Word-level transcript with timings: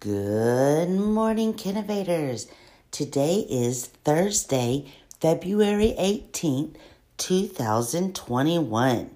Good 0.00 0.90
morning, 0.90 1.54
Kinnovators. 1.54 2.48
Today 2.92 3.44
is 3.50 3.86
Thursday, 3.86 4.92
February 5.20 5.96
18th, 5.98 6.76
2021. 7.16 9.10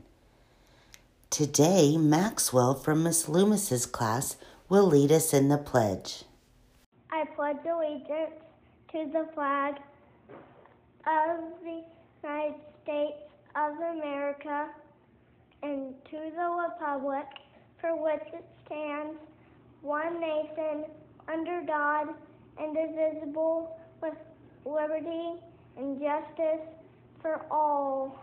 Today, 1.30 1.96
Maxwell 1.96 2.74
from 2.74 3.04
Miss 3.04 3.28
Loomis's 3.28 3.86
class 3.86 4.36
will 4.68 4.84
lead 4.84 5.12
us 5.12 5.32
in 5.32 5.46
the 5.50 5.56
pledge. 5.56 6.24
I 7.12 7.26
pledge 7.36 7.64
allegiance 7.64 8.40
to 8.90 9.08
the 9.12 9.28
flag 9.34 9.76
of 11.06 11.38
the 11.62 11.84
United 12.24 12.56
States 12.82 13.18
of 13.54 13.76
America 13.76 14.68
and 15.62 15.94
to 16.10 16.32
the 16.34 16.68
republic 16.68 17.28
for 17.80 17.94
which 17.94 18.34
it 18.34 18.44
stands, 18.66 19.16
one 19.82 20.20
nation, 20.20 20.84
under 21.28 21.62
God, 21.66 22.08
indivisible, 22.58 23.76
with 24.00 24.14
liberty 24.64 25.40
and 25.76 26.00
justice 26.00 26.66
for 27.20 27.44
all. 27.50 28.18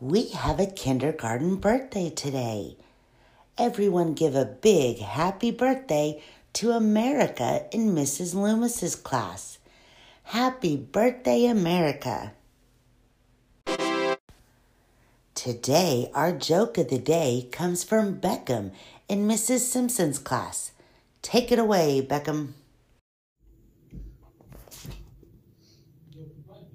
We 0.00 0.28
have 0.30 0.58
a 0.58 0.66
kindergarten 0.66 1.56
birthday 1.56 2.10
today. 2.10 2.76
Everyone 3.58 4.14
give 4.14 4.34
a 4.34 4.44
big 4.44 4.98
happy 4.98 5.50
birthday 5.50 6.22
to 6.54 6.70
America 6.70 7.66
in 7.72 7.94
Mrs. 7.94 8.34
Loomis's 8.34 8.96
class. 8.96 9.58
Happy 10.24 10.76
birthday, 10.76 11.46
America! 11.46 12.32
Today, 15.42 16.10
our 16.14 16.32
joke 16.32 16.76
of 16.76 16.90
the 16.90 16.98
day 16.98 17.48
comes 17.50 17.82
from 17.82 18.20
Beckham 18.20 18.72
in 19.08 19.26
Mrs. 19.26 19.60
Simpson's 19.60 20.18
class. 20.18 20.72
Take 21.22 21.50
it 21.50 21.58
away, 21.58 22.06
Beckham. 22.06 22.48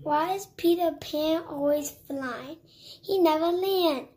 Why 0.01 0.33
is 0.33 0.47
Peter 0.57 0.93
Pan 0.99 1.43
always 1.47 1.91
flying? 2.07 2.57
He 3.03 3.19
never 3.19 3.51
lands. 3.51 4.09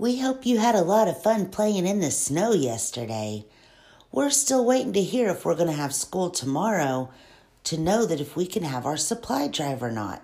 We 0.00 0.18
hope 0.18 0.44
you 0.44 0.58
had 0.58 0.74
a 0.74 0.82
lot 0.82 1.06
of 1.06 1.22
fun 1.22 1.50
playing 1.50 1.86
in 1.86 2.00
the 2.00 2.10
snow 2.10 2.50
yesterday. 2.54 3.44
We're 4.10 4.30
still 4.30 4.64
waiting 4.64 4.92
to 4.94 5.02
hear 5.02 5.28
if 5.28 5.44
we're 5.44 5.54
going 5.54 5.68
to 5.68 5.72
have 5.72 5.94
school 5.94 6.30
tomorrow 6.30 7.10
to 7.64 7.78
know 7.78 8.06
that 8.06 8.20
if 8.20 8.34
we 8.36 8.46
can 8.46 8.62
have 8.62 8.86
our 8.86 8.96
supply 8.96 9.48
drive 9.48 9.82
or 9.82 9.90
not. 9.90 10.22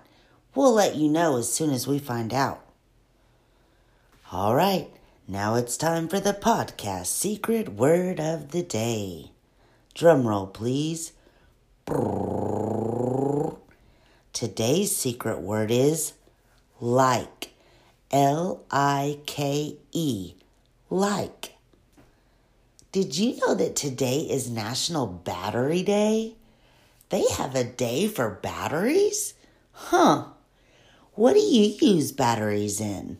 We'll 0.55 0.73
let 0.73 0.95
you 0.95 1.09
know 1.09 1.37
as 1.37 1.51
soon 1.51 1.71
as 1.71 1.85
we 1.87 1.99
find 1.99 2.33
out. 2.33 2.65
All 4.31 4.55
right, 4.55 4.89
now 5.27 5.55
it's 5.55 5.77
time 5.77 6.07
for 6.07 6.19
the 6.19 6.33
podcast 6.33 7.07
secret 7.07 7.69
word 7.69 8.19
of 8.19 8.51
the 8.51 8.63
day. 8.63 9.31
Drum 9.93 10.27
roll, 10.27 10.47
please. 10.47 11.13
Today's 14.33 14.95
secret 14.95 15.39
word 15.39 15.71
is 15.71 16.13
like. 16.81 17.51
L 18.11 18.63
I 18.71 19.19
K 19.25 19.77
E. 19.91 20.33
Like. 20.89 21.54
Did 22.95 23.17
you 23.17 23.35
know 23.39 23.53
that 23.55 23.75
today 23.75 24.19
is 24.19 24.49
National 24.49 25.05
Battery 25.05 25.83
Day? 25.83 26.35
They 27.09 27.25
have 27.31 27.53
a 27.53 27.65
day 27.65 28.07
for 28.07 28.29
batteries? 28.29 29.33
Huh. 29.73 30.27
What 31.11 31.33
do 31.33 31.41
you 31.41 31.75
use 31.81 32.13
batteries 32.13 32.79
in? 32.79 33.17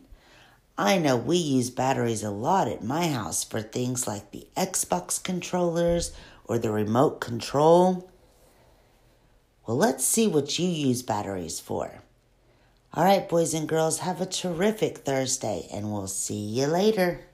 I 0.78 0.96
know 0.96 1.18
we 1.18 1.36
use 1.36 1.68
batteries 1.68 2.22
a 2.22 2.30
lot 2.30 2.68
at 2.68 2.82
my 2.82 3.08
house 3.08 3.44
for 3.44 3.60
things 3.60 4.06
like 4.06 4.30
the 4.30 4.46
Xbox 4.56 5.22
controllers 5.22 6.12
or 6.46 6.56
the 6.56 6.70
remote 6.70 7.20
control. 7.20 8.10
Well, 9.66 9.76
let's 9.76 10.06
see 10.06 10.26
what 10.26 10.58
you 10.58 10.70
use 10.70 11.02
batteries 11.02 11.60
for. 11.60 12.00
All 12.94 13.04
right, 13.04 13.28
boys 13.28 13.52
and 13.52 13.68
girls, 13.68 13.98
have 13.98 14.22
a 14.22 14.26
terrific 14.26 14.96
Thursday, 14.96 15.68
and 15.70 15.92
we'll 15.92 16.06
see 16.06 16.40
you 16.40 16.66
later. 16.66 17.26